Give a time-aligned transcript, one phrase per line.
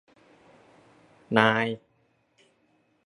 [1.37, 1.65] นาย